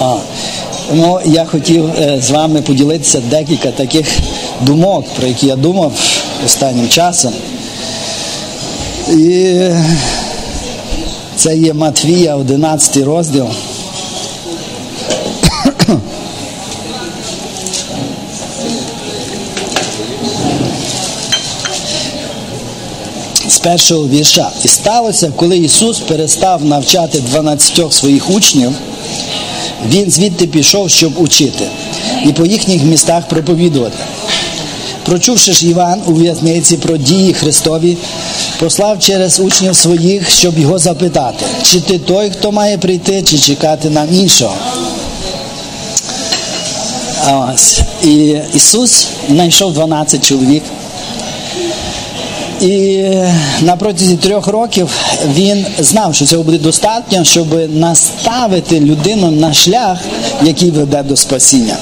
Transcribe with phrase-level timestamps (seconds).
[0.00, 0.16] А,
[0.92, 4.06] ну, я хотів е, з вами поділитися декілька таких
[4.60, 5.92] думок, про які я думав
[6.44, 7.32] останнім часом.
[9.08, 9.54] І
[11.36, 13.46] це є Матвія, 11 розділ.
[23.48, 24.50] З першого вірша.
[24.64, 28.72] І сталося, коли Ісус перестав навчати 12 своїх учнів,
[29.90, 31.64] Він звідти пішов, щоб учити,
[32.24, 33.96] і по їхніх містах проповідувати.
[35.04, 37.96] Прочувши ж Іван у в'язниці про дії Христові,
[38.60, 43.90] послав через учнів своїх, щоб його запитати, чи ти той, хто має прийти, чи чекати
[43.90, 44.54] нам іншого.
[47.26, 47.80] Ось.
[48.02, 50.62] І Ісус знайшов 12 чоловік.
[52.60, 53.04] І
[53.62, 54.88] на протязі трьох років
[55.34, 59.98] він знав, що цього буде достатньо, щоб наставити людину на шлях,
[60.42, 61.76] який веде до спасіння,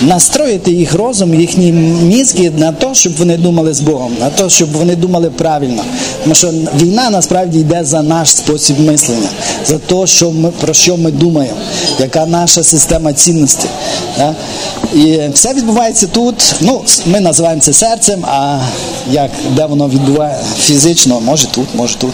[0.00, 4.72] настроїти їх розум, їхні мізки на те, щоб вони думали з Богом, на те, щоб
[4.72, 5.84] вони думали правильно.
[6.22, 9.28] Тому що війна насправді йде за наш спосіб мислення,
[9.66, 11.56] за те, що ми, про що ми думаємо,
[11.98, 13.70] яка наша система цінностей.
[14.18, 14.34] Да?
[14.94, 16.54] І все відбувається тут.
[16.60, 18.60] Ну, ми називаємо це серцем, а
[19.12, 22.12] як де воно відбувається фізично, може тут, може тут.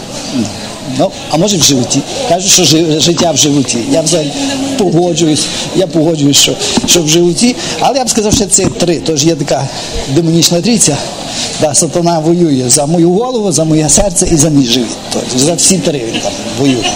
[0.99, 1.99] Ну, а може в животі.
[2.29, 2.63] Кажуть, що
[2.99, 3.77] життя в животі.
[3.91, 4.31] Я взагалі
[4.77, 6.53] погоджуюсь, я погоджуюсь, що,
[6.85, 7.55] що в животі.
[7.79, 9.01] Але я б сказав, що це три.
[9.05, 9.67] Тож є така
[10.15, 10.97] демонічна трійця.
[11.61, 14.87] Да, сатана воює за мою голову, за моє серце і за мій живіт.
[15.13, 16.91] Тобто за всі три він там воює.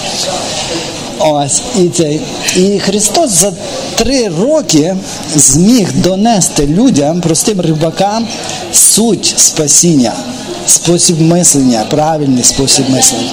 [1.19, 2.21] Ось і цей.
[2.55, 3.53] І Христос за
[3.95, 4.95] три роки
[5.35, 8.27] зміг донести людям, простим рибакам,
[8.71, 10.13] суть спасіння,
[10.69, 13.31] спосіб мислення, правильний спосіб мислення.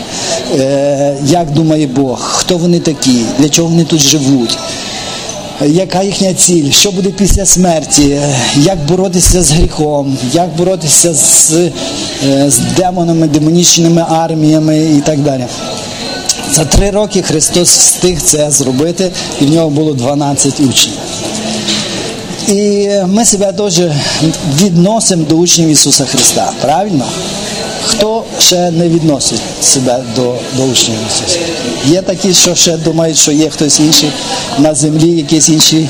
[0.59, 4.59] Е, як думає Бог, хто вони такі, для чого вони тут живуть.
[5.67, 8.19] Яка їхня ціль, що буде після смерті,
[8.57, 11.71] як боротися з гріхом, як боротися з, е,
[12.51, 15.47] з демонами, демонічними арміями і так далі.
[16.53, 20.95] За три роки Христос встиг це зробити, і в нього було 12 учнів.
[22.49, 23.81] І ми себе теж
[24.63, 26.53] відносимо до учнів Ісуса Христа.
[26.61, 27.05] Правильно?
[27.87, 31.39] Хто ще не відносить себе до, до учнів Ісуса?
[31.87, 34.11] Є такі, що ще думають, що є хтось інший
[34.59, 35.89] на землі, якийсь інший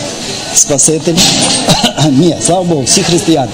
[0.54, 1.14] Спаситель.
[2.10, 3.50] Ні, слава Богу, всі християни.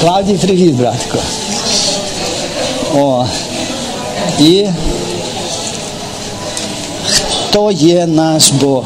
[0.00, 1.18] Клавдій, привіт, братко.
[2.96, 3.26] О.
[4.40, 4.66] І
[7.48, 8.84] хто є наш Бог?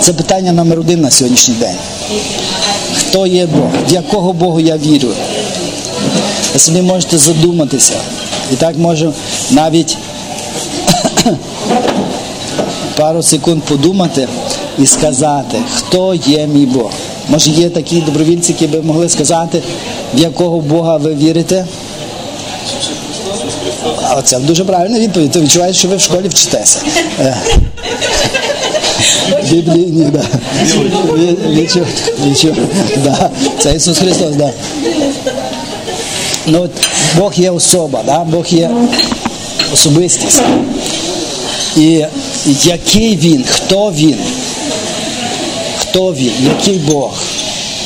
[0.00, 1.76] Це питання номер один на сьогоднішній день.
[2.96, 3.70] Хто є Бог?
[3.88, 5.08] В якого Богу я вірю?
[6.54, 7.94] Ви собі можете задуматися.
[8.52, 9.12] І так можу
[9.50, 9.96] навіть
[12.96, 14.28] пару секунд подумати
[14.78, 16.90] і сказати, хто є мій Бог.
[17.28, 19.62] Може є такі добровільці, які би могли сказати,
[20.14, 21.66] в якого Бога ви вірите?
[24.02, 25.30] А це дуже правильна відповідь.
[25.30, 26.78] Ти відчуваєш, що ви в школі вчитеся.
[29.50, 30.24] Біблійні, да.
[32.26, 32.56] Відчув,
[33.04, 33.30] да.
[33.58, 34.50] Це Ісус Христос, да.
[36.46, 36.68] Ну,
[37.18, 38.18] Бог є особа, да?
[38.18, 38.70] Бог є
[39.72, 40.42] особистість.
[41.76, 42.04] І
[42.64, 44.16] який він, хто він?
[45.78, 46.32] Хто він?
[46.44, 47.10] Який Бог?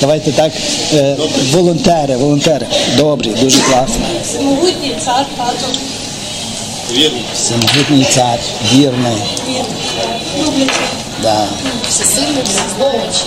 [0.00, 0.52] Давайте так,
[0.94, 1.16] е,
[1.52, 2.66] волонтери, волонтери.
[2.96, 4.04] Добрі, дуже класно.
[4.24, 5.66] Всемогутній цар, тато,
[6.92, 7.18] Вірно.
[7.34, 8.38] Всемогутній цар,
[8.74, 9.12] вірний.
[10.38, 11.46] люблячий, Да.
[11.88, 13.26] всесильний, всезнаючий.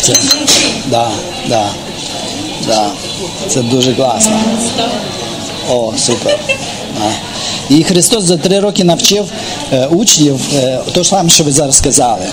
[0.00, 0.12] Це,
[0.86, 1.10] да,
[1.48, 1.66] да,
[2.66, 2.86] да.
[3.48, 4.40] Це дуже класно.
[5.70, 6.38] О, супер.
[7.00, 7.10] А.
[7.74, 9.24] І Христос за три роки навчив
[9.72, 12.26] е, учнів, е, то ж саме, що ви зараз сказали.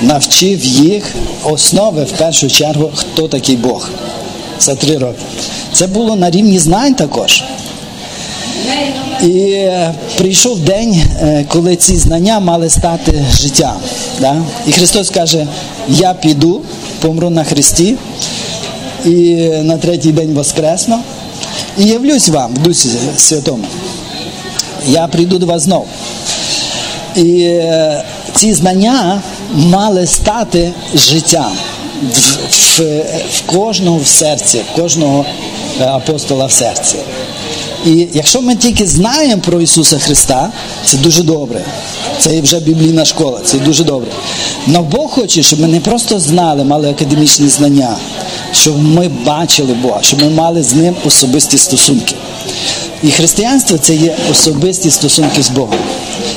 [0.00, 3.88] Навчив їх основи в першу чергу, хто такий Бог.
[4.60, 5.22] За три роки.
[5.72, 7.42] Це було на рівні знань також.
[9.22, 13.76] І е, прийшов день, е, коли ці знання мали стати життям.
[14.20, 14.42] Да?
[14.66, 15.46] І Христос каже:
[15.88, 16.60] Я піду,
[17.00, 17.96] помру на Христі,
[19.04, 20.98] і на третій день воскресну,
[21.78, 23.64] і явлюсь вам в Дусі Святому.
[24.88, 25.86] Я прийду до вас знов.
[27.16, 29.22] І е, ці знання
[29.54, 31.52] мали стати життям
[32.12, 33.02] в, в,
[33.32, 35.24] в кожного в серці, в кожного
[35.80, 36.96] апостола в серці.
[37.86, 40.52] І якщо ми тільки знаємо про Ісуса Христа,
[40.84, 41.64] це дуже добре.
[42.18, 44.10] Це вже біблійна школа, це дуже добре.
[44.66, 47.96] Но Бог хоче, щоб ми не просто знали, мали академічні знання,
[48.52, 52.14] щоб ми бачили Бога, щоб ми мали з ним особисті стосунки.
[53.02, 55.78] І християнство це є особисті стосунки з Богом.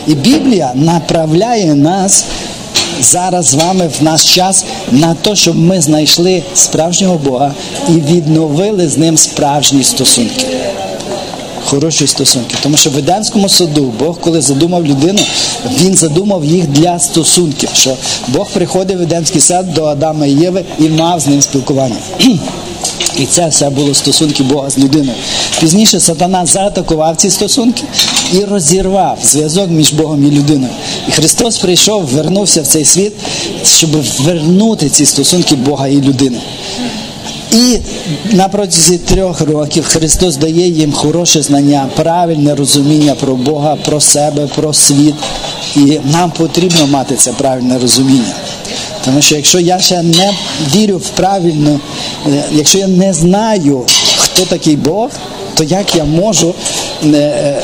[0.07, 2.25] І Біблія направляє нас
[3.01, 7.53] зараз з вами в наш час на те, щоб ми знайшли справжнього Бога
[7.89, 10.45] і відновили з ним справжні стосунки.
[11.69, 12.56] Хороші стосунки.
[12.64, 15.19] Тому що в Едемському саду Бог, коли задумав людину,
[15.81, 17.69] він задумав їх для стосунків.
[17.74, 17.96] Що
[18.28, 21.96] Бог приходив в Едемський сад до Адама і Єви і мав з ним спілкування.
[23.19, 25.18] І це все було стосунки Бога з людиною.
[25.60, 27.84] Пізніше сатана заатакував ці стосунки
[28.34, 30.74] і розірвав зв'язок між Богом і людиною.
[31.08, 33.14] І Христос прийшов, вернувся в цей світ,
[33.64, 36.40] щоб вернути ці стосунки Бога і людини.
[37.51, 37.79] І
[38.35, 44.47] на протязі трьох років Христос дає їм хороше знання, правильне розуміння про Бога, про себе,
[44.55, 45.15] про світ.
[45.75, 48.33] І нам потрібно мати це правильне розуміння.
[49.05, 50.33] Тому що якщо я ще не
[50.75, 51.79] вірю в правильну,
[52.27, 53.85] е, якщо я не знаю,
[54.17, 55.09] хто такий Бог,
[55.55, 56.53] то як я можу
[57.05, 57.61] е, е,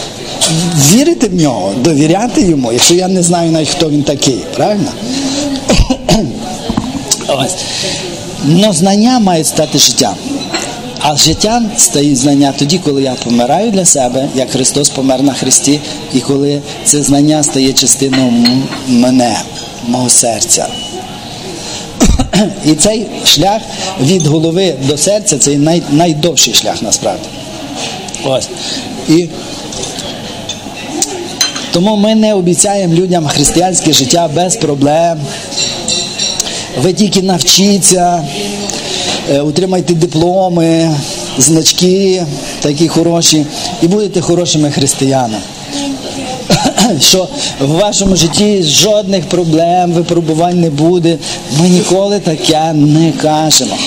[0.91, 4.91] вірити в нього, довіряти йому, якщо я не знаю навіть хто він такий, правильно?
[7.27, 7.55] Ось.
[8.43, 10.15] Но знання мають стати життям.
[10.99, 15.79] А життям стають знання тоді, коли я помираю для себе, як Христос помер на Христі,
[16.13, 18.33] і коли це знання стає частиною
[18.87, 19.37] мене,
[19.87, 20.67] мого серця.
[22.65, 23.61] І цей шлях
[24.01, 27.27] від голови до серця це най, найдовший шлях насправді.
[28.25, 28.49] Ось.
[29.09, 29.27] І
[31.71, 35.19] тому ми не обіцяємо людям християнське життя без проблем.
[36.81, 38.23] Ви тільки навчіться,
[39.31, 40.95] е, утримайте дипломи,
[41.37, 42.25] значки
[42.59, 43.45] такі хороші,
[43.81, 45.43] і будете хорошими християнами.
[47.01, 47.27] Що
[47.59, 51.17] в вашому житті жодних проблем, випробувань не буде.
[51.61, 53.77] Ми ніколи таке не кажемо.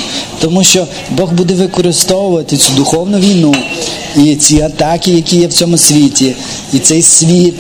[0.41, 3.55] Тому що Бог буде використовувати цю духовну війну
[4.17, 6.35] і ці атаки, які є в цьому світі,
[6.73, 7.55] і цей світ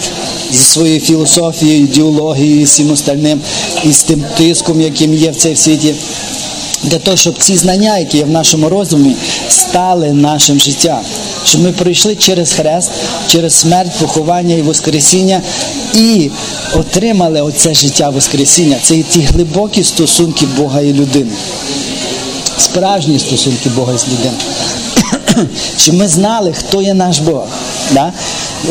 [0.52, 3.40] зі своєю філософією, ідеологією і всім остальним,
[3.88, 5.94] і з тим тиском, яким є в цій світі,
[6.82, 9.16] для того, щоб ці знання, які є в нашому розумі,
[9.48, 11.00] стали нашим життям.
[11.44, 12.90] Щоб ми пройшли через хрест,
[13.28, 15.42] через смерть, поховання і Воскресіння
[15.94, 16.30] і
[16.74, 18.76] отримали оце життя Воскресіння.
[18.82, 21.30] Це і ті глибокі стосунки Бога і людини.
[22.58, 24.40] Справжні стосунки Бога з людиною.
[25.76, 27.44] Щоб ми знали, хто є наш Бог.
[27.92, 28.12] Да?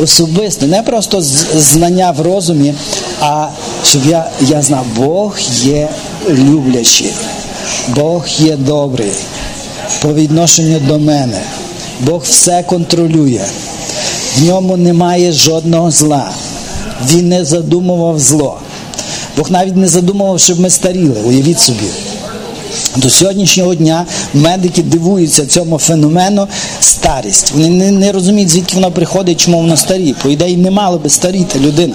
[0.01, 1.21] Особисто, не просто
[1.55, 2.73] знання в розумі,
[3.21, 3.47] а
[3.85, 5.89] щоб я, я знав, Бог є
[6.29, 7.13] люблячий,
[7.87, 9.11] Бог є добрий
[10.01, 11.41] по відношенню до мене.
[11.99, 13.41] Бог все контролює.
[14.37, 16.29] В ньому немає жодного зла.
[17.11, 18.57] Він не задумував зло.
[19.37, 21.21] Бог навіть не задумував, щоб ми старіли.
[21.25, 21.87] Уявіть собі.
[22.95, 26.47] До сьогоднішнього дня медики дивуються цьому феномену
[26.79, 27.51] старість.
[27.51, 30.15] Вони не, не розуміють, звідки вона приходить, чому вона старіє.
[30.23, 31.93] По ідеї, не мало би старіти людина.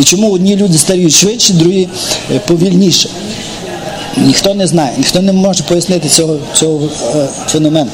[0.00, 1.88] І чому одні люди старіють швидше, другі
[2.34, 3.08] е, повільніше.
[4.16, 7.90] Ніхто не знає, ніхто не може пояснити цього, цього е, феномену.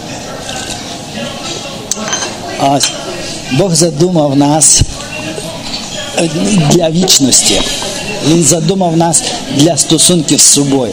[2.61, 2.79] А
[3.53, 4.83] Бог задумав нас
[6.71, 7.61] для вічності.
[8.29, 9.23] Він задумав нас
[9.57, 10.93] для стосунків з собою.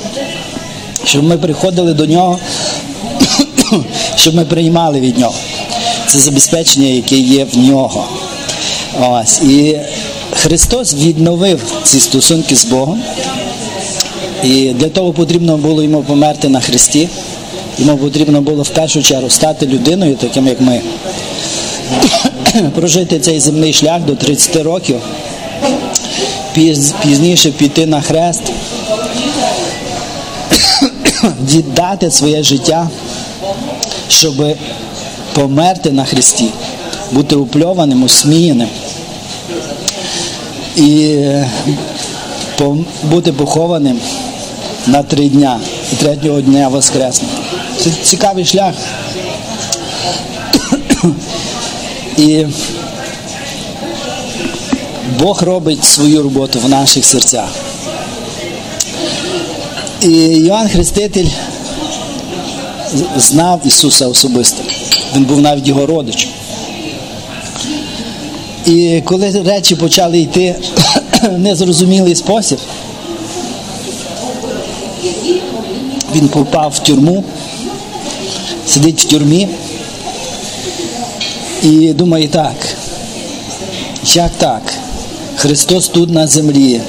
[1.05, 2.39] Щоб ми приходили до нього,
[4.15, 5.35] щоб ми приймали від нього.
[6.07, 8.05] Це забезпечення, яке є в нього.
[9.01, 9.41] Ось.
[9.41, 9.79] І
[10.47, 13.04] Христос відновив ці стосунки з Богом.
[14.44, 17.09] І для того потрібно було йому померти на Христі.
[17.77, 20.81] Йому потрібно було в першу чергу стати людиною, таким як ми.
[22.75, 24.95] Прожити цей земний шлях до 30 років,
[27.04, 28.44] пізніше піти на хрест,
[31.54, 32.89] віддати своє життя,
[34.09, 34.56] щоб
[35.33, 36.49] померти на Христі,
[37.11, 38.69] бути упльованим, осміяним
[40.77, 41.49] і е,
[43.03, 43.99] бути похованим
[44.87, 45.59] на три дня
[45.93, 47.33] і третього дня воскреснути.
[47.77, 48.73] Це цікавий шлях.
[52.17, 52.45] І
[55.19, 57.49] Бог робить свою роботу в наших серцях.
[60.01, 61.27] І Йоанн Хреститель
[63.17, 64.63] знав Ісуса особисто.
[65.15, 66.31] Він був навіть його родичем.
[68.68, 70.56] І коли речі почали йти
[71.21, 72.57] в незрозумілий спосіб,
[76.16, 77.24] він попав в тюрму,
[78.68, 79.47] сидить в тюрмі
[81.64, 82.56] і думає так,
[84.06, 84.74] як так?
[85.36, 86.81] Христос тут на землі,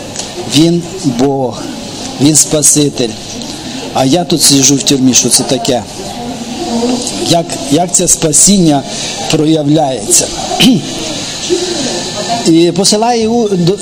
[0.56, 1.62] Він Бог,
[2.20, 3.10] Він Спаситель.
[3.94, 5.82] А я тут сиджу в тюрмі, що це таке?
[7.28, 8.82] Як, як це спасіння
[9.30, 10.26] проявляється?
[12.46, 13.28] І посилає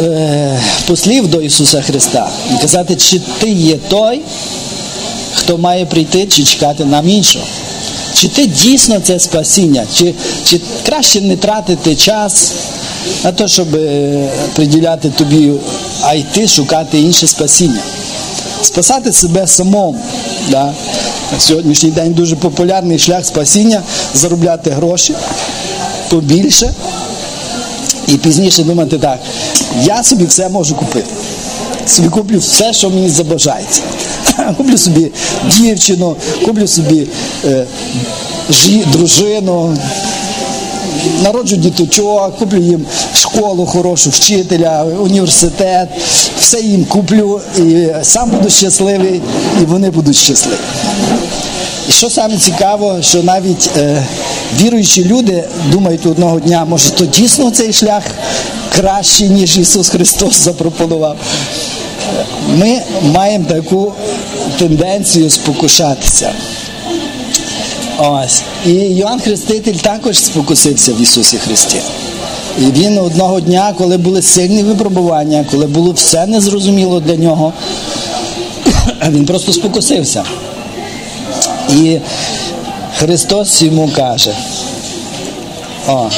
[0.01, 4.21] е, послів до Ісуса Христа і казати, чи ти є той,
[5.35, 7.45] хто має прийти, чи чекати нам іншого.
[8.15, 12.53] Чи ти дійсно це спасіння, чи, чи краще не тратити час
[13.25, 15.53] на те, щоб е, приділяти тобі,
[16.03, 17.81] а йти шукати інше спасіння.
[18.63, 20.01] Спасати себе самому.
[20.51, 20.75] Да?
[21.33, 23.83] На сьогоднішній день дуже популярний шлях спасіння
[24.15, 25.15] заробляти гроші
[26.09, 26.75] побільше
[28.09, 29.19] і пізніше думати так,
[29.83, 31.11] я собі все можу купити.
[31.87, 33.83] Собі куплю все, що мені забажається.
[34.57, 35.11] Куплю собі
[35.57, 37.07] дівчину, куплю собі
[37.45, 37.67] е,
[38.51, 39.77] жі, дружину,
[41.23, 45.89] народжу діточок, куплю їм школу хорошу, вчителя, університет,
[46.39, 49.21] все їм куплю, і сам буду щасливий,
[49.63, 50.57] і вони будуть щасливі.
[51.89, 54.07] І що саме цікаво, що навіть е,
[54.61, 58.03] віруючі люди думають одного дня, може, то дійсно цей шлях
[58.77, 61.17] кращий, ніж Ісус Христос запропонував.
[62.57, 63.93] Ми маємо таку
[64.59, 66.33] тенденцію спокушатися.
[67.99, 68.43] Ось.
[68.67, 71.79] І Йоанн Хреститель також спокусився в Ісусі Христі.
[72.59, 77.53] І він одного дня, коли були сильні випробування, коли було все незрозуміло для нього,
[79.09, 80.25] він просто спокусився.
[81.71, 81.99] І
[82.99, 84.37] Христос йому каже,
[85.89, 86.09] о,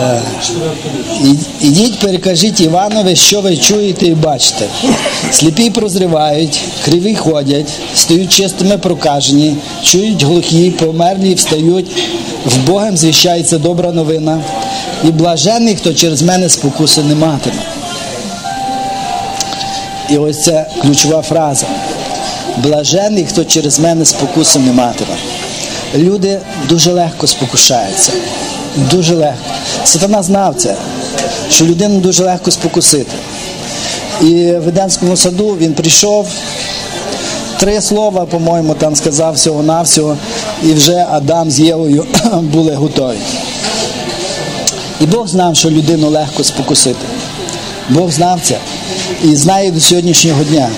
[0.00, 0.20] е,
[1.60, 4.66] ідіть, перекажіть Іванові, що ви чуєте і бачите.
[5.30, 11.90] Сліпі прозривають, криві ходять, стають чистими прокажені, чують глухі, померлі встають,
[12.46, 14.40] в Богом звіщається добра новина.
[15.04, 17.62] І блажений, хто через мене спокуси не матиме.
[20.10, 21.66] І ось це ключова фраза.
[22.56, 25.16] Блажений, хто через мене спокуси не матиме.
[25.94, 28.12] Люди дуже легко спокушаються.
[28.76, 29.54] Дуже легко.
[29.84, 30.74] Сатана знав це,
[31.50, 33.12] що людину дуже легко спокусити.
[34.20, 36.28] І в Едемському саду він прийшов,
[37.58, 40.16] три слова, по-моєму, там сказав всього-навсього,
[40.62, 42.06] і вже Адам з Євою
[42.40, 43.18] були готові.
[45.00, 47.06] І Бог знав, що людину легко спокусити.
[47.88, 48.58] Бог знав це
[49.24, 50.68] і знає до сьогоднішнього дня.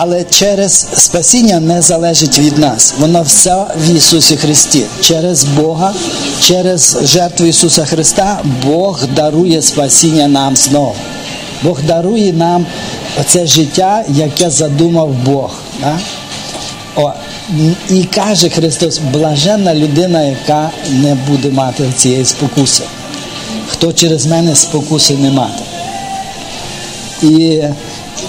[0.00, 2.94] Але через спасіння не залежить від нас.
[2.98, 4.84] Воно все в Ісусі Христі.
[5.00, 5.94] Через Бога,
[6.40, 10.94] через жертву Ісуса Христа Бог дарує спасіння нам знову.
[11.62, 12.66] Бог дарує нам
[13.20, 15.50] оце життя, яке задумав Бог.
[15.80, 15.98] Да?
[16.96, 17.12] О,
[17.90, 22.84] і каже Христос, блаженна людина, яка не буде мати цієї спокуси.
[23.68, 25.62] Хто через мене спокуси не мати.
[27.22, 27.62] І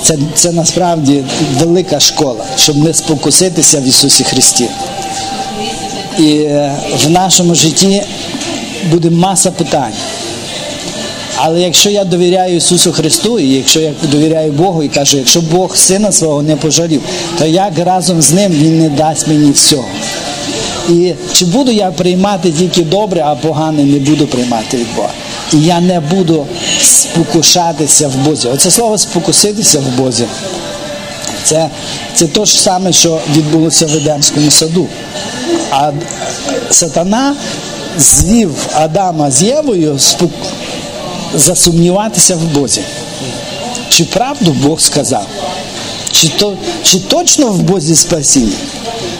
[0.03, 1.23] це, це насправді
[1.59, 4.69] велика школа, щоб не спокуситися в Ісусі Христі.
[6.19, 6.75] І е,
[7.05, 8.03] в нашому житті
[8.91, 9.93] буде маса питань.
[11.41, 15.77] Але якщо я довіряю Ісусу Христу, і якщо я довіряю Богу і кажу, якщо Бог
[15.77, 17.01] сина свого не пожалів,
[17.37, 19.85] то як разом з ним Він не дасть мені всього.
[20.89, 25.09] І чи буду я приймати тільки добре, а погане не буду приймати від Бога.
[25.53, 26.47] Я не буду
[26.81, 28.47] спокушатися в Бозі.
[28.47, 30.25] Оце слово спокуситися в Бозі.
[31.43, 31.69] Це,
[32.15, 34.87] це те ж саме, що відбулося в Едемському саду.
[35.71, 35.91] А
[36.69, 37.35] сатана
[37.97, 40.31] звів Адама з Євою спок...
[41.35, 42.81] засумніватися в Бозі.
[43.89, 45.27] Чи правду Бог сказав?
[46.11, 48.57] Чи, то, чи точно в Бозі спасіння?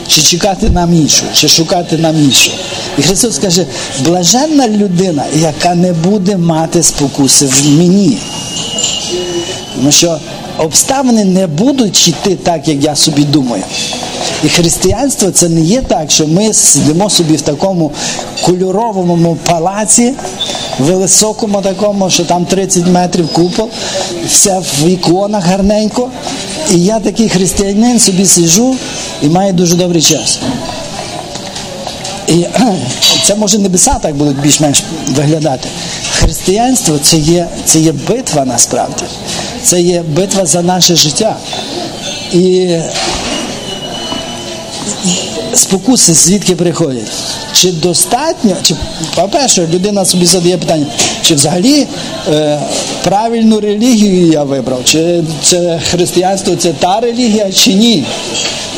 [0.08, 2.58] Чи чекати нам іншого, чи шукати нам іншого?
[2.98, 3.65] І Христос каже,
[4.00, 8.17] блаженна людина, яка не буде мати спокуси в мені.
[9.75, 10.19] Тому що
[10.58, 13.63] обставини не будуть йти так, як я собі думаю.
[14.43, 17.91] І християнство це не є так, що ми сидимо собі в такому
[18.41, 20.13] кольоровому палаці,
[20.79, 23.69] високому такому, що там 30 метрів купол,
[24.27, 26.10] все в іконах гарненько.
[26.73, 28.75] І я такий християнин собі сиджу
[29.21, 30.39] і маю дуже добрий час.
[32.27, 32.45] І
[33.23, 35.67] це може небеса так будуть більш-менш виглядати.
[36.11, 39.03] Християнство це є, це є битва насправді.
[39.63, 41.38] Це є битва за наше життя.
[42.33, 42.77] І
[45.53, 47.12] спокуси звідки приходять?
[47.53, 48.75] Чи достатньо, чи,
[49.15, 50.86] по-перше, людина собі задає питання,
[51.22, 51.88] чи взагалі
[52.27, 52.60] е,
[53.03, 58.03] правильну релігію я вибрав, чи це християнство це та релігія, чи ні?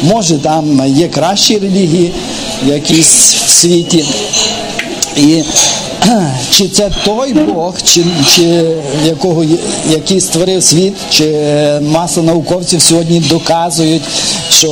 [0.04, 2.14] Може, там є кращі релігії,
[2.68, 4.06] якісь в світі.
[5.18, 5.44] І
[6.52, 8.06] чи це той Бог, чи,
[8.36, 8.64] чи
[9.06, 9.46] якого,
[9.90, 11.26] який створив світ, чи
[11.82, 14.04] маса науковців сьогодні доказують,
[14.50, 14.70] що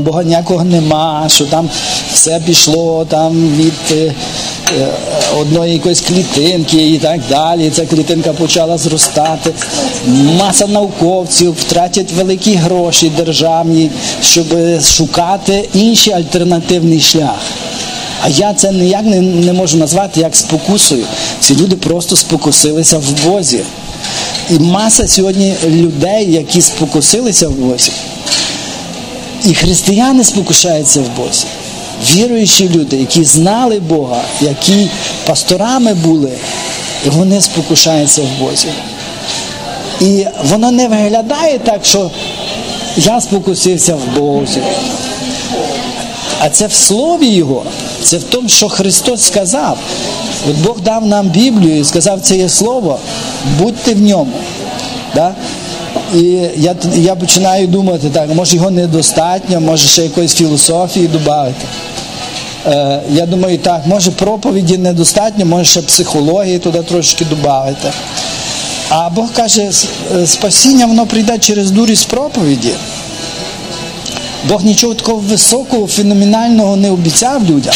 [0.00, 1.70] Бога ніякого нема, що там
[2.12, 4.86] все пішло там від е, е,
[5.40, 7.70] одної якоїсь клітинки і так далі.
[7.70, 9.50] Ця клітинка почала зростати.
[10.38, 13.90] Маса науковців втратять великі гроші державні,
[14.22, 14.46] щоб
[14.82, 17.40] шукати інший альтернативний шлях.
[18.22, 21.04] А я це ніяк не, не можу назвати як спокусою.
[21.40, 23.60] Ці люди просто спокусилися в Бозі.
[24.50, 27.90] І маса сьогодні людей, які спокусилися в Бозі.
[29.44, 31.44] І християни спокушаються в Бозі.
[32.14, 34.88] Віруючі люди, які знали Бога, які
[35.26, 36.32] пасторами були,
[37.06, 38.68] і вони спокушаються в Бозі.
[40.00, 42.10] І воно не виглядає так, що
[42.96, 44.60] я спокусився в Бозі.
[46.40, 47.62] А це в слові Його,
[48.02, 49.78] це в тому, що Христос сказав.
[50.50, 52.98] От Бог дав нам Біблію і сказав, це є слово,
[53.58, 54.32] будьте в ньому.
[55.14, 55.34] Да?
[56.14, 56.22] І
[56.56, 61.66] я я починаю думати, так, може його недостатньо, може ще якоїсь філософії додати.
[62.66, 67.92] Е, Я думаю, так, може проповіді недостатньо, може ще психології туди трошки додати.
[68.88, 69.70] А Бог каже,
[70.26, 72.72] спасіння воно прийде через дурість проповіді.
[74.48, 77.74] Бог нічого такого високого, феноменального не обіцяв людям.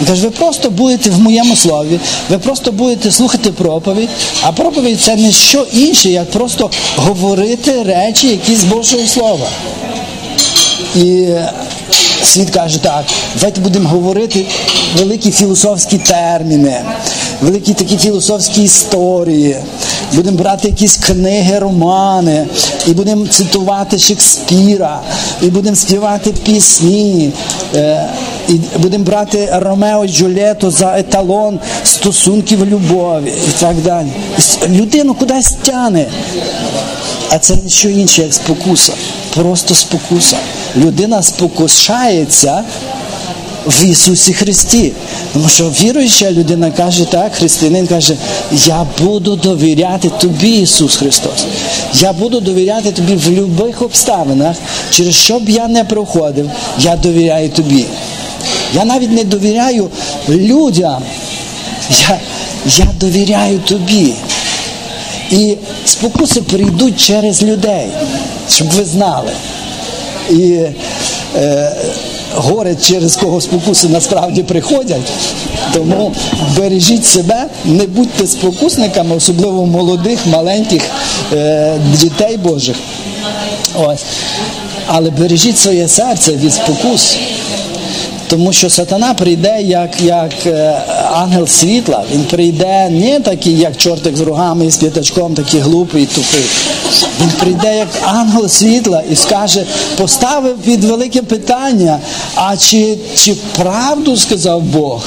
[0.00, 2.00] Він каже, ви просто будете в моєму слові,
[2.30, 4.08] ви просто будете слухати проповідь,
[4.42, 9.46] а проповідь це не що інше, як просто говорити речі, які з Божого Слова.
[10.96, 11.26] І
[12.22, 13.04] світ каже так,
[13.34, 14.46] давайте будемо говорити
[14.98, 16.80] великі філософські терміни,
[17.40, 19.56] великі такі філософські історії.
[20.14, 22.46] Будемо брати якісь книги, романи,
[22.86, 25.00] і будемо цитувати Шекспіра,
[25.42, 27.32] і будемо співати пісні,
[28.48, 34.08] і будемо брати Ромео і Джульєту за еталон стосунків любові і так далі.
[34.68, 36.06] Людину кудись тяне.
[37.30, 38.92] А це не що інше, як спокуса.
[39.34, 40.36] Просто спокуса.
[40.76, 42.64] Людина спокушається
[43.66, 44.92] в Ісусі Христі.
[45.32, 48.16] Тому що віруюча людина каже так, християнин каже,
[48.66, 51.44] я буду довіряти тобі, Ісус Христос.
[51.94, 54.56] Я буду довіряти тобі в будь-яких обставинах,
[54.90, 57.84] через що б я не проходив, я довіряю тобі.
[58.74, 59.90] Я навіть не довіряю
[60.28, 61.02] людям.
[62.08, 62.20] Я,
[62.76, 64.14] Я довіряю тобі.
[65.30, 67.86] І спокуси прийдуть через людей,
[68.50, 69.32] щоб ви знали.
[70.30, 70.64] І
[71.36, 71.72] е,
[72.34, 75.12] горе, через кого спокуси насправді приходять.
[75.72, 76.12] Тому
[76.56, 80.82] бережіть себе, не будьте спокусниками, особливо молодих, маленьких
[81.32, 82.76] е, дітей Божих.
[83.74, 84.04] Ось.
[84.86, 87.16] Але бережіть своє серце від спокус.
[88.32, 90.32] Тому що сатана прийде як як
[91.12, 92.04] ангел світла.
[92.12, 96.44] Він прийде не такий, як чортик з рогами і з п'ятачком, такий глупий тупий.
[97.20, 99.66] Він прийде як ангел світла і скаже,
[99.98, 101.98] поставив під велике питання,
[102.34, 105.04] а чи чи правду сказав Бог?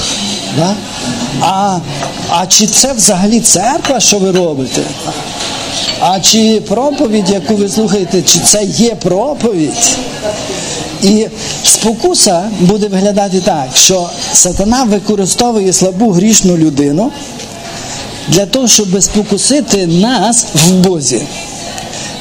[0.58, 0.74] Да?
[1.40, 1.78] А,
[2.28, 4.82] А чи це взагалі церква, що ви робите?
[6.00, 9.96] А чи проповідь, яку ви слухаєте, чи це є проповідь?
[11.02, 11.26] І
[11.64, 17.12] спокуса буде виглядати так, що сатана використовує слабу грішну людину
[18.28, 21.22] для того, щоб спокусити нас в Бозі.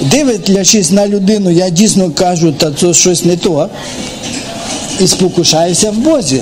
[0.02, 3.70] Дивлячись на людину, я дійсно кажу, та це щось не то,
[5.00, 6.42] і спокушаюся в Бозі.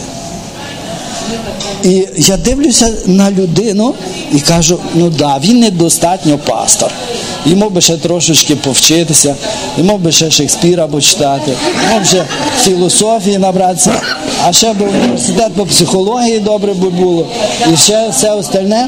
[1.83, 3.93] І я дивлюся на людину
[4.33, 6.91] і кажу, ну да, він недостатньо пастор.
[7.45, 9.35] Йому би ще трошечки повчитися,
[9.77, 11.51] йому би ще Шекспіра почитати,
[11.83, 12.25] йому б ще
[12.63, 14.01] філософії набратися,
[14.45, 17.27] а ще б університет по психології добре би було,
[17.73, 18.87] і ще все остальне.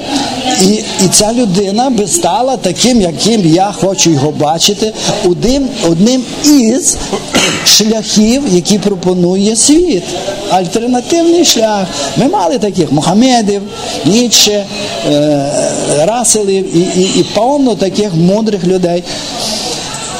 [0.62, 0.66] І
[1.06, 4.94] і ця людина би стала таким, яким я хочу його бачити,
[5.26, 6.98] одним, одним із
[7.66, 10.04] шляхів, які пропонує світ.
[10.50, 11.88] Альтернативний шлях.
[12.18, 13.62] Ми мали таких Мухамедів,
[14.06, 14.66] Ніцше,
[15.12, 15.52] е,
[16.00, 19.04] Раселів і, і, і повно таких мудрих людей,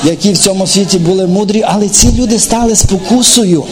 [0.04, 3.64] які в цьому світі були мудрі, але ці люди стали спокусою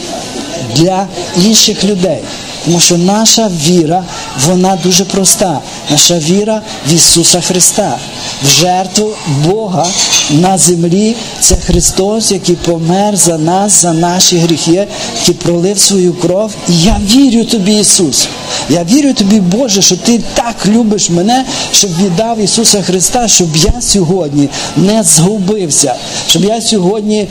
[0.74, 2.18] для інших людей.
[2.64, 4.04] Тому що наша віра,
[4.46, 5.60] вона дуже проста.
[5.90, 7.98] Наша віра в Ісуса Христа,
[8.44, 9.10] в жертву
[9.48, 9.86] Бога
[10.30, 11.16] на землі.
[11.40, 14.86] Це Христос, який помер за нас, за наші гріхи,
[15.20, 16.50] який пролив свою кров.
[16.68, 18.28] І я вірю тобі, Ісус.
[18.70, 23.80] Я вірю тобі, Боже, що Ти так любиш мене, щоб віддав Ісуса Христа, щоб я
[23.80, 25.94] сьогодні не згубився,
[26.28, 27.28] щоб я сьогодні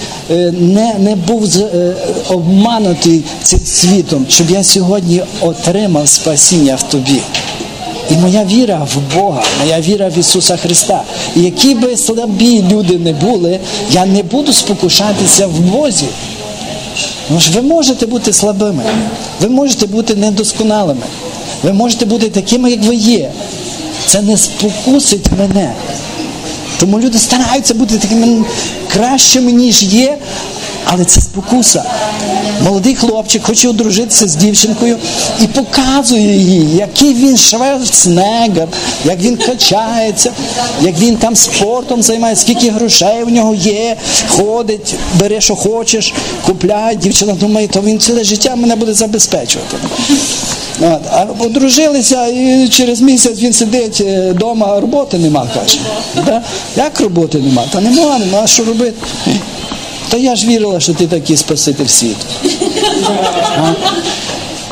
[0.59, 1.49] не не був
[2.29, 7.21] обманутий цим світом, щоб я сьогодні отримав спасіння в тобі.
[8.11, 11.03] І моя віра в Бога, моя віра в Ісуса Христа.
[11.35, 13.59] І які би слабі люди не були,
[13.91, 16.05] я не буду спокушатися в Бозі.
[17.27, 18.83] Тому що ви можете бути слабими,
[19.41, 21.01] ви можете бути недосконалими.
[21.63, 23.31] Ви можете бути такими, як ви є.
[24.05, 25.73] Це не спокусить мене.
[26.79, 28.45] Тому люди стараються бути такими
[28.87, 30.17] кращими, ніж є,
[30.85, 31.83] але це спокуса.
[32.63, 34.97] Молодий хлопчик хоче одружитися з дівчинкою
[35.41, 38.67] і показує їй, який він шварценеггер,
[39.05, 40.31] як він качається,
[40.81, 43.95] як він там спортом займається, скільки грошей в нього є,
[44.27, 46.13] ходить, бере, що хочеш,
[46.45, 46.95] купляє.
[46.95, 49.77] Дівчина думає, то він ціле життя мене буде забезпечувати.
[50.81, 51.01] От.
[51.11, 55.79] А одружилися, і через місяць він сидить вдома, роботи нема, каже.
[56.25, 56.41] Да?
[56.75, 57.63] Як роботи нема?
[57.71, 58.93] Та нема, нема, що робити?
[60.13, 62.25] Та я ж вірила, що ти такий спаситель світу.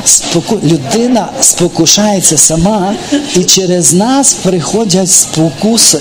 [0.04, 0.58] Споку...
[0.64, 2.94] Людина спокушається сама,
[3.36, 5.98] і через нас приходять спокуси.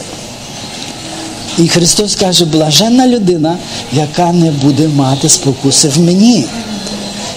[1.58, 3.58] І Христос каже, блаженна людина,
[3.94, 6.46] яка не буде мати спокуси в мені.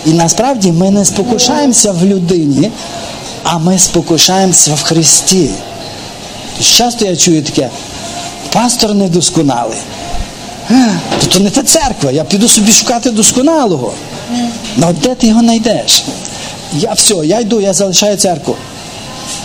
[0.06, 2.70] І насправді ми не спокушаємося в людині,
[3.42, 5.50] а ми спокушаємося в Христі.
[6.60, 7.70] Часто я чую таке,
[8.52, 9.78] пастор недосконалий.
[11.20, 13.92] То, то не та церква, я піду собі шукати досконалого.
[14.76, 16.04] Ну де ти його знайдеш?
[16.72, 18.56] Я все, я йду, я залишаю церкву.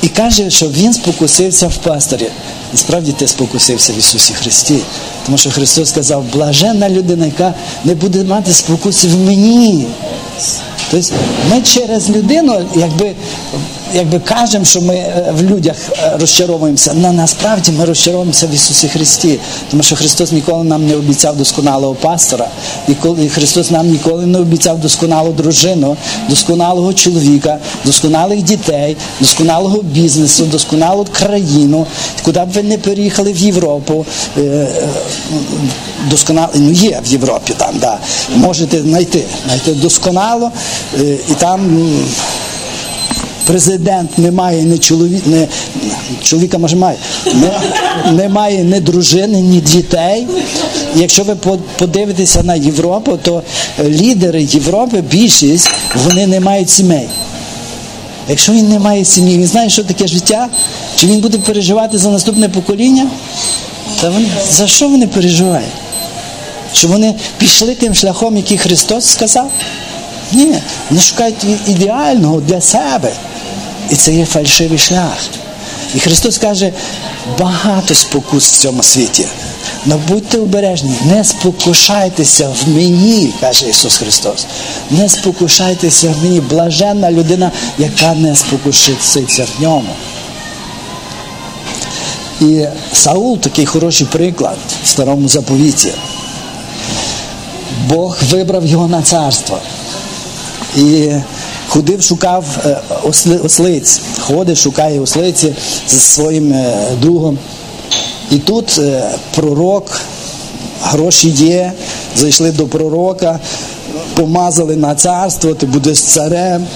[0.02, 2.28] І каже, що він спокусився в пасторі.
[2.74, 4.80] Насправді ти спокусився в Ісусі Христі.
[5.26, 7.54] Тому що Христос сказав, блаженна людина, яка
[7.84, 9.88] не буде мати спокуси в мені.
[10.92, 11.14] Тобто
[11.50, 13.16] ми через людину, якби
[13.94, 18.88] якби кажемо, що ми е, в людях е, розчаровуємося, але насправді ми розчаровуємося в Ісусі
[18.88, 19.40] Христі.
[19.72, 22.48] Тому що Христос ніколи нам не обіцяв досконалого пастора,
[22.88, 25.98] і Христос нам ніколи не обіцяв досконалу дружину,
[26.30, 31.86] досконалого чоловіка, досконалих дітей, досконалого бізнесу, досконалу країну,
[32.24, 34.06] куди б ви не переїхали в Європу.
[34.38, 34.68] Е,
[36.10, 37.98] досконало, ну є в Європі там, да.
[38.36, 40.52] можете знайти, знайти досконало,
[41.30, 41.90] і там
[43.50, 45.48] президент не має ні чоловіка, не,
[46.22, 47.60] чоловіка може має, не,
[48.12, 50.28] не має ні дружини, ні дітей.
[50.96, 51.36] Якщо ви
[51.78, 53.44] подивитеся на Європу, то
[53.84, 55.72] лідери Європи, більшість,
[56.06, 57.08] вони не мають сімей.
[58.30, 60.48] Якщо він не має сім'ї, він знає, що таке життя,
[60.96, 63.08] чи він буде переживати за наступне покоління,
[64.02, 65.74] та вони, за що вони переживають?
[66.74, 69.52] Щоб вони пішли тим шляхом, який Христос сказав?
[70.32, 70.56] Ні,
[70.90, 73.12] вони шукають ідеального для себе.
[73.90, 75.18] І це є фальшивий шлях.
[75.96, 76.74] І Христос каже,
[77.40, 79.26] багато спокус в цьому світі.
[79.86, 84.46] Но будьте обережні, не спокушайтеся в мені, каже Ісус Христос.
[84.92, 86.42] Не спокушайтеся в мені.
[86.42, 89.96] Блаженна людина, яка не спокушиться в ньому.
[92.42, 95.92] І Саул такий хороший приклад в старому заповіті.
[97.88, 99.60] Бог вибрав його на царство.
[100.78, 101.10] І
[101.68, 102.46] ходив, шукав
[103.44, 105.54] ослиць, ходить, шукає ослиці
[105.90, 106.56] зі своїм
[107.02, 107.38] другом.
[108.32, 108.82] І тут
[109.36, 110.02] пророк,
[110.84, 111.72] гроші є,
[112.16, 113.40] зайшли до пророка,
[114.16, 116.68] помазали на царство, ти будеш царем.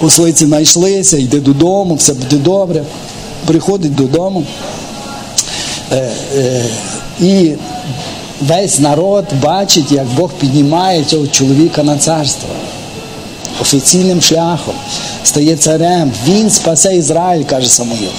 [0.00, 2.84] Ослиці знайшлися, йде додому, все буде добре.
[3.46, 4.44] Приходить додому.
[7.20, 7.52] І
[8.40, 12.48] весь народ бачить, як Бог піднімає цього чоловіка на царство
[13.64, 14.74] офіційним шляхом,
[15.24, 16.12] стає царем.
[16.26, 18.10] Він спасе Ізраїль, каже Самуїл.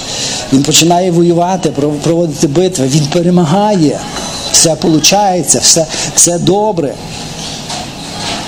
[0.52, 1.70] Він починає воювати,
[2.02, 4.00] проводити битви, він перемагає,
[4.52, 6.94] все виходить, все, все добре.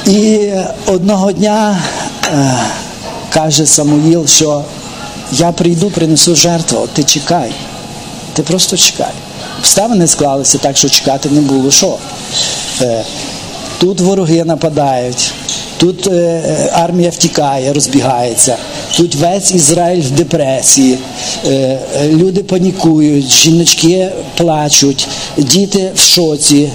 [0.07, 0.51] І
[0.87, 1.83] одного дня
[2.27, 2.59] е,
[3.33, 4.65] каже Самуїл, що
[5.33, 7.53] я прийду, принесу жертву, ти чекай.
[8.33, 9.13] Ти просто чекай.
[9.59, 11.71] Обставини склалися так, що чекати не було.
[11.71, 11.97] Що?
[12.81, 13.05] Е,
[13.79, 15.33] тут вороги нападають,
[15.79, 18.57] Тут е, армія втікає, розбігається.
[18.97, 20.99] Тут весь Ізраїль в депресії,
[21.47, 21.79] е,
[22.11, 26.69] люди панікують, жіночки плачуть, діти в шоці.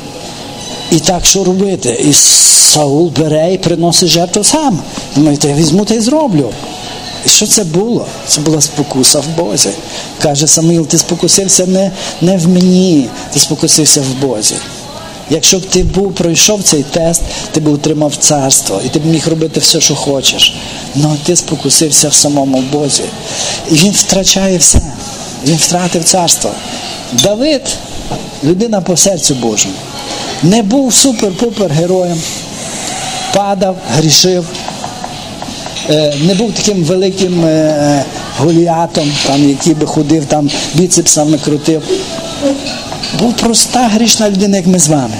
[0.92, 2.06] І так що робити?
[2.10, 4.80] І Саул бере і приносить жертву сам.
[5.16, 6.50] Думаю, то я візьму та й зроблю.
[7.26, 8.06] І що це було?
[8.28, 9.70] Це була спокуса в Бозі.
[10.22, 14.56] Каже Самуїл, ти спокусився не, не в мені, ти спокусився в Бозі.
[15.30, 19.28] Якщо б ти був, пройшов цей тест, ти б отримав царство, і ти б міг
[19.28, 20.56] робити все, що хочеш.
[21.04, 23.04] Але ти спокусився в самому Бозі.
[23.72, 24.82] І він втрачає все.
[25.48, 26.52] Він втратив царство.
[27.24, 27.62] Давид,
[28.44, 29.74] людина по серцю Божому,
[30.44, 32.22] не був супер-пупер героєм,
[33.34, 34.46] падав, грішив,
[35.90, 38.06] е, не був таким великим е,
[38.38, 41.84] голіатом, там, який би ходив, там біцепсами крутив
[43.20, 45.16] був проста грішна людина, як ми з вами.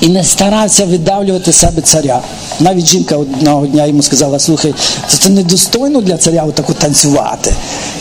[0.00, 2.20] І не старався видавлювати себе царя.
[2.60, 4.74] Навіть жінка одного дня йому сказала, слухай,
[5.08, 7.54] це, це недостойно для царя отаку танцювати.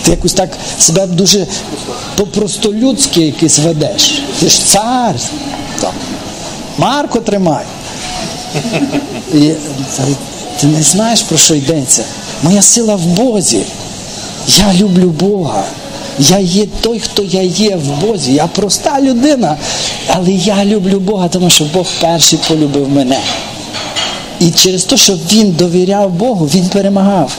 [0.04, 1.48] Ти якось так себе дуже
[2.16, 4.22] по-простолюдськи якийсь ведеш.
[4.40, 5.16] Ти ж цар.
[6.78, 7.66] Марко тримай.
[9.34, 9.52] І,
[10.62, 12.04] ти не знаєш, про що йдеться.
[12.44, 13.64] Моя сила в Бозі.
[14.48, 15.64] Я люблю Бога.
[16.20, 18.34] Я є той, хто я є в Бозі.
[18.34, 19.58] Я проста людина,
[20.08, 23.20] але я люблю Бога, тому що Бог перший полюбив мене.
[24.40, 27.32] І через те, що він довіряв Богу, він перемагав.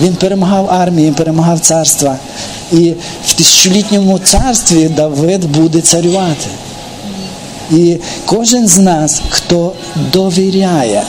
[0.00, 2.16] Він перемагав армії, він перемагав царства.
[2.72, 2.94] І
[3.26, 6.46] в тисячолітньому царстві Давид буде царювати.
[7.70, 9.72] І кожен з нас, хто
[10.12, 11.02] довіряє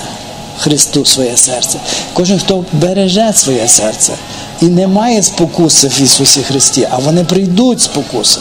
[0.57, 1.79] Христу своє серце,
[2.13, 4.13] кожен, хто береже своє серце
[4.61, 8.39] і не має спокуси в Ісусі Христі, а вони прийдуть спокуси.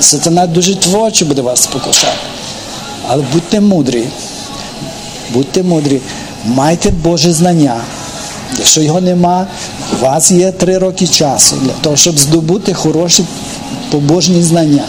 [0.00, 2.18] Сатана дуже творчо буде вас спокушати.
[3.08, 4.04] Але будьте мудрі,
[5.32, 6.00] будьте мудрі,
[6.44, 7.80] майте Боже знання.
[8.58, 9.46] Якщо його нема,
[9.92, 13.24] у вас є три роки часу для того, щоб здобути хороші
[13.90, 14.84] побожні знання.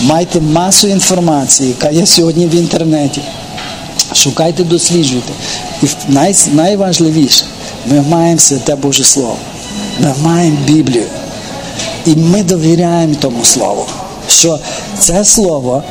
[0.00, 3.20] Майте масу інформації, яка є сьогодні в інтернеті.
[4.14, 5.32] Шукайте, досліджуйте.
[5.82, 7.44] І най, найважливіше,
[7.86, 9.36] ми маємо святе Боже Слово.
[10.00, 11.06] Ми маємо Біблію.
[12.06, 13.86] І ми довіряємо тому Слову,
[14.28, 14.58] що
[14.98, 15.82] це Слово,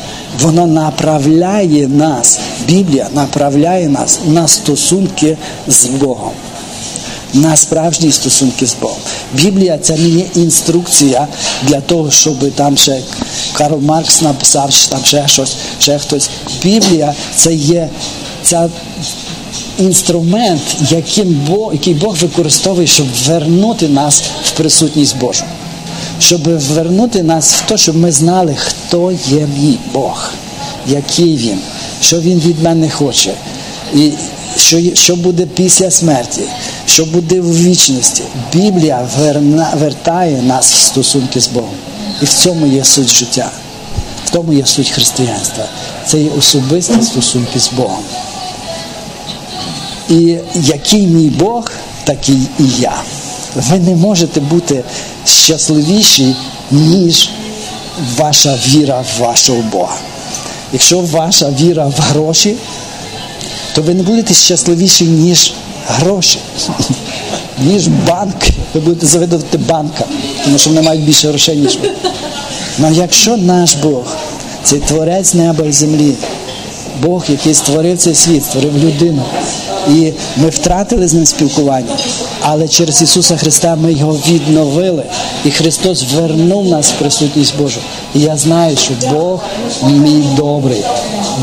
[0.42, 5.38] воно направляє нас, Біблія направляє нас на стосунки
[5.68, 6.32] з Богом.
[7.34, 8.98] На справжні стосунки з Богом.
[9.34, 11.28] Біблія це не є інструкція
[11.64, 13.02] для того, щоб там ще
[13.54, 16.30] Карл Маркс написав, що там ще щось, ще хтось.
[16.64, 17.90] Біблія це є
[18.44, 18.70] ця
[19.78, 25.44] інструмент, яким Бог, який Бог використовує, щоб вернути нас в присутність Божу.
[26.20, 30.32] Щоб вернути нас в те, щоб ми знали, хто є мій Бог,
[30.88, 31.58] який він,
[32.02, 33.34] що він від мене хоче,
[33.94, 34.12] і
[34.58, 36.42] що, що буде після смерті,
[36.86, 38.24] що буде в вічності.
[38.54, 41.76] Біблія верна, вертає нас в стосунки з Богом.
[42.22, 43.52] І в цьому є суть життя,
[44.26, 45.66] в тому є суть християнства.
[46.06, 48.04] Це є особисті стосунки з Богом.
[50.10, 51.72] І який мій Бог,
[52.04, 52.94] такий і я.
[53.56, 54.84] Ви не можете бути
[55.26, 56.36] щасливіші,
[56.72, 57.30] ніж
[58.18, 59.98] ваша віра в вашого Бога.
[60.74, 62.56] Якщо ваша віра в гроші,
[63.76, 65.54] то ви не будете щасливіші, ніж
[65.88, 66.40] гроші,
[67.60, 68.36] ніж банк.
[68.74, 70.04] Ви будете завидувати банка,
[70.44, 71.92] тому що вони мають більше грошей, ніж ви.
[72.80, 74.04] Але якщо наш Бог,
[74.64, 76.14] цей творець неба і землі,
[77.04, 79.22] Бог, який створив цей світ, створив людину.
[79.90, 81.98] І ми втратили з ним спілкування,
[82.42, 85.04] але через Ісуса Христа ми його відновили.
[85.46, 87.80] І Христос вернув нас в присутність Божу.
[88.16, 89.40] І я знаю, що Бог
[89.84, 90.84] мій добрий,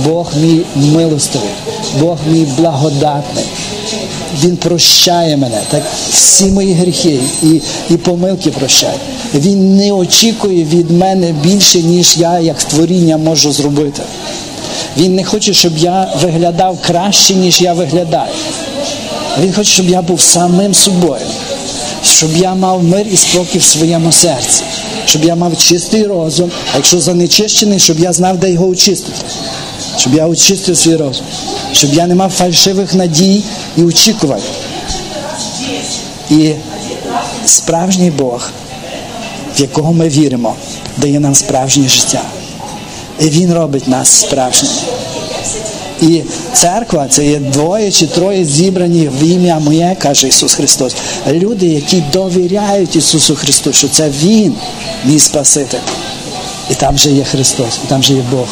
[0.04, 1.50] Бог мій милостивий,
[2.00, 3.44] Бог мій благодатний.
[4.44, 7.60] Він прощає мене, так всі мої гріхи і,
[7.90, 8.94] і помилки прощає.
[9.34, 14.02] Він не очікує від мене більше, ніж я, як творіння, можу зробити.
[14.96, 18.32] Він не хоче, щоб я виглядав краще, ніж я виглядаю.
[19.40, 21.26] Він хоче, щоб я був самим собою,
[22.02, 24.62] щоб я мав мир і спокій в своєму серці,
[25.06, 29.18] щоб я мав чистий розум, а якщо занечищений, щоб я знав, де його очистити.
[29.96, 31.26] Щоб я очистив свій розум,
[31.72, 33.42] щоб я не мав фальшивих надій
[33.76, 34.42] і очікувань.
[36.30, 36.52] І
[37.46, 38.50] справжній Бог,
[39.56, 40.54] в якого ми віримо,
[40.96, 42.22] дає нам справжнє життя.
[43.22, 44.74] І Він робить нас справжніми.
[46.02, 50.96] І церква це є двоє чи троє зібрані в ім'я моє, каже Ісус Христос.
[51.28, 54.54] Люди, які довіряють Ісусу Христу, що це Він,
[55.04, 55.78] мій Спаситель.
[56.70, 58.46] І там же є Христос, і там же є Бог,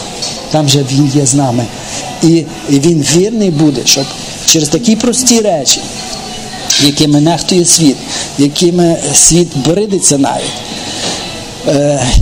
[0.51, 1.65] там же Він є з нами.
[2.23, 2.29] І,
[2.69, 4.05] і Він вірний буде, щоб
[4.47, 5.81] через такі прості речі,
[6.85, 7.97] якими нехтує світ,
[8.39, 10.70] якими світ бридиться навіть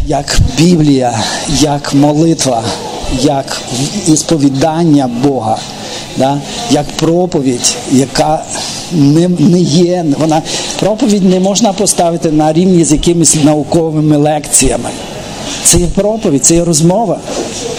[0.07, 1.18] як Біблія,
[1.61, 2.62] як молитва,
[3.22, 3.61] як
[4.07, 5.59] ісповідання Бога,
[6.16, 6.40] да?
[6.70, 8.44] як проповідь, яка
[8.92, 10.42] не, не є, вона
[10.81, 14.90] проповідь не можна поставити на рівні з якимись науковими лекціями.
[15.64, 17.20] Це є проповідь, це є розмова.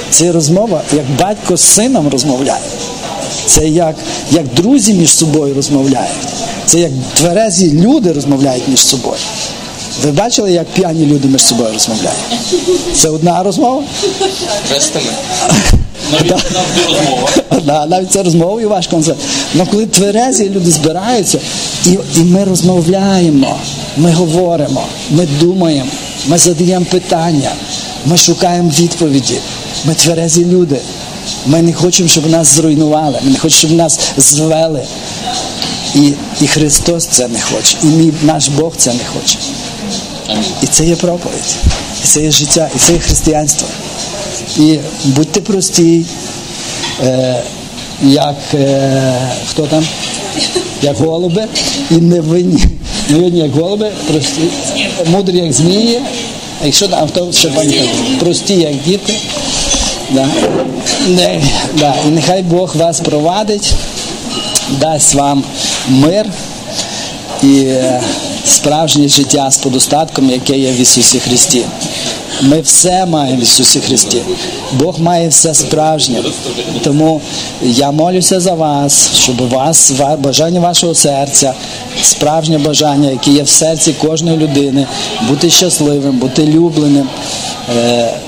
[0.09, 2.61] Це є розмова, як батько з сином розмовляє.
[3.45, 3.95] Це як,
[4.31, 6.27] як друзі між собою розмовляють.
[6.65, 9.19] Це як тверезі люди розмовляють між собою.
[10.03, 12.19] Ви бачили, як п'яні люди між собою розмовляють?
[12.93, 13.83] Це одна розмова?
[14.73, 15.05] Жестами.
[16.11, 17.85] Навіть навіть розмова.
[17.85, 19.17] Навіть це розмова і концерт.
[19.55, 21.39] Але коли тверезі люди збираються,
[21.85, 23.55] і, і ми розмовляємо,
[23.97, 25.89] ми говоримо, ми думаємо,
[26.27, 27.51] ми задаємо питання,
[28.05, 29.37] ми шукаємо відповіді.
[29.85, 30.79] Ми тверезі люди.
[31.45, 34.83] Ми не хочемо, щоб нас зруйнували, ми не хочемо, щоб нас звели.
[35.95, 39.37] І, і Христос це не хоче, і мій, наш Бог це не хоче.
[40.63, 41.55] І це є проповідь,
[42.03, 43.67] і це є життя, і це є християнство.
[44.57, 46.05] І будьте прості,
[47.03, 47.43] е,
[48.01, 49.87] як е, хто там?
[50.81, 51.45] Як голуби,
[51.91, 52.63] і невинні.
[53.09, 54.41] Невинні як голуби, прості,
[55.11, 56.01] мудрі як змії.
[56.61, 57.89] А якщо там хто ще пам'ятає,
[58.19, 59.13] прості як діти.
[60.09, 60.27] Да.
[61.07, 61.41] Не,
[61.79, 61.93] да.
[62.07, 63.73] І нехай Бог вас провадить,
[64.69, 65.43] дасть вам
[65.89, 66.25] мир
[67.43, 68.01] і е,
[68.49, 71.65] справжнє життя з подостатком, яке є в Ісусі Христі.
[72.41, 74.21] Ми все маємо в Ісусі Христі.
[74.73, 76.23] Бог має все справжнє.
[76.83, 77.21] Тому
[77.61, 81.53] я молюся за вас, щоб у вас бажання вашого серця,
[82.01, 84.87] справжнє бажання, яке є в серці кожної людини,
[85.27, 87.09] бути щасливим, бути любленим,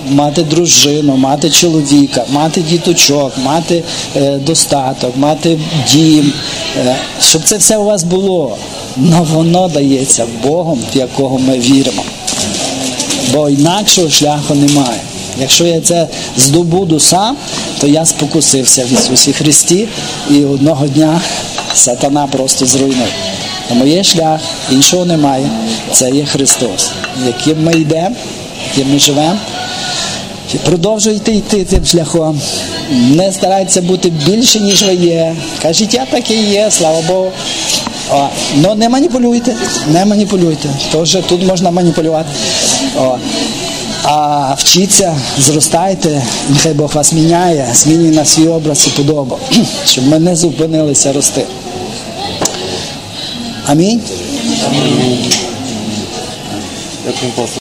[0.10, 3.84] мати дружину, мати чоловіка, мати діточок, мати
[4.16, 5.60] е, достаток, мати
[5.92, 6.34] дім,
[6.78, 8.58] е, щоб це все у вас було.
[8.98, 12.04] Но воно дається Богом, в якого ми віримо.
[13.34, 15.00] Бо інакшого шляху немає.
[15.40, 17.38] Якщо я це здобуду сам,
[17.80, 19.88] то я спокусився в Ісусі Христі,
[20.30, 21.22] і одного дня
[21.74, 23.08] сатана просто зруйнує.
[23.70, 25.50] Тому є шлях, іншого немає.
[25.92, 26.92] Це є Христос,
[27.28, 28.16] яким ми йдемо,
[28.70, 29.38] яким ми живемо.
[30.66, 32.42] Продовжуйте йти тим шляхом.
[32.92, 35.36] Не старайтеся бути більше, ніж ви є.
[35.62, 37.32] Кажіть, я такий є, слава Богу.
[38.12, 39.56] О, ну не маніпулюйте,
[39.88, 40.70] не маніпулюйте.
[40.92, 42.30] Тож тут можна маніпулювати.
[43.00, 43.18] О.
[44.04, 49.38] А вчіться, зростайте, і нехай Бог вас міняє, змінює на свій образ і подобу,
[49.86, 51.46] щоб ми не зупинилися рости.
[53.68, 54.02] Амінь.
[57.24, 57.32] Він